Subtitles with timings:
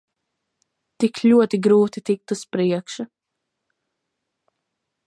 [1.03, 3.07] Tik ļoti grūti tikt uz priekšu.